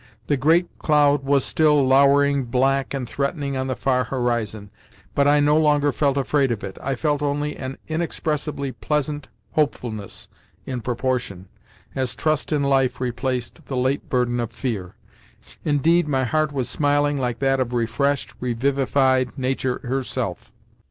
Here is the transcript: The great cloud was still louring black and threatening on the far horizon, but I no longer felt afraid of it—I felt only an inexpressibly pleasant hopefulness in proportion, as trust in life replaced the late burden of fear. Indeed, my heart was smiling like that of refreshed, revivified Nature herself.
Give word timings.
The 0.25 0.35
great 0.35 0.65
cloud 0.79 1.23
was 1.23 1.45
still 1.45 1.87
louring 1.87 2.45
black 2.45 2.91
and 2.91 3.07
threatening 3.07 3.55
on 3.55 3.67
the 3.67 3.75
far 3.75 4.05
horizon, 4.05 4.71
but 5.13 5.27
I 5.27 5.39
no 5.39 5.55
longer 5.57 5.91
felt 5.91 6.17
afraid 6.17 6.51
of 6.51 6.63
it—I 6.63 6.95
felt 6.95 7.21
only 7.21 7.55
an 7.55 7.77
inexpressibly 7.87 8.71
pleasant 8.71 9.29
hopefulness 9.51 10.27
in 10.65 10.81
proportion, 10.81 11.49
as 11.93 12.15
trust 12.15 12.51
in 12.51 12.63
life 12.63 12.99
replaced 12.99 13.67
the 13.67 13.77
late 13.77 14.09
burden 14.09 14.39
of 14.39 14.49
fear. 14.51 14.95
Indeed, 15.63 16.07
my 16.07 16.23
heart 16.23 16.51
was 16.51 16.67
smiling 16.67 17.19
like 17.19 17.37
that 17.37 17.59
of 17.59 17.71
refreshed, 17.71 18.33
revivified 18.39 19.37
Nature 19.37 19.81
herself. 19.83 20.51